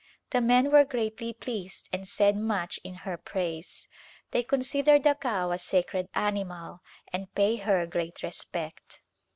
The 0.31 0.41
men 0.41 0.71
were 0.71 0.83
greatly 0.83 1.31
pleased 1.31 1.87
and 1.93 2.07
said 2.07 2.35
much 2.35 2.79
in 2.83 2.95
her 3.05 3.17
praise. 3.19 3.87
They 4.31 4.41
consider 4.41 4.97
the 4.97 5.13
cow 5.13 5.51
a 5.51 5.59
sacred 5.59 6.09
animal 6.15 6.81
and 7.13 7.31
pay 7.35 7.57
her 7.57 7.85
great 7.85 8.23
respect. 8.23 8.99